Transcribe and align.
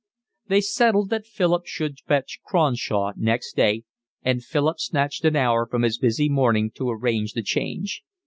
They 0.47 0.61
settled 0.61 1.11
that 1.11 1.27
Philip 1.27 1.67
should 1.67 1.99
fetch 2.07 2.39
Cronshaw 2.43 3.13
next 3.15 3.55
day, 3.55 3.83
and 4.23 4.43
Philip 4.43 4.79
snatched 4.79 5.23
an 5.25 5.35
hour 5.35 5.67
from 5.67 5.83
his 5.83 5.99
busy 5.99 6.27
morning 6.27 6.71
to 6.71 6.89
arrange 6.89 7.33
the 7.33 7.43
change. 7.43 8.01